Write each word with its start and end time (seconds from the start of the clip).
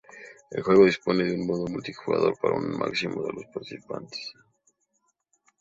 El 0.49 0.63
juego 0.63 0.85
dispone 0.85 1.25
de 1.25 1.35
un 1.35 1.45
modo 1.45 1.67
multijugador 1.67 2.35
para 2.39 2.55
un 2.55 2.75
máximo 2.75 3.21
de 3.21 3.33
dos 3.35 3.45
participantes. 3.53 4.33